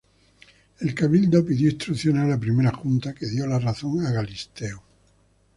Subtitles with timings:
[0.79, 4.83] El cabildo pidió instrucciones a la Primera Junta, que dio la razón a Galisteo.